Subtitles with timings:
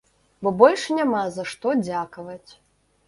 [0.45, 2.51] Бо больш няма за што дзякаваць.